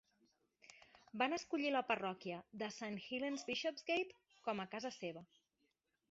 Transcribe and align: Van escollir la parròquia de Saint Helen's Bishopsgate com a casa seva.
Van 1.21 1.35
escollir 1.35 1.73
la 1.75 1.83
parròquia 1.89 2.39
de 2.61 2.69
Saint 2.77 2.97
Helen's 3.09 3.43
Bishopsgate 3.49 4.23
com 4.49 4.63
a 4.63 4.67
casa 4.73 4.91
seva. 4.97 5.23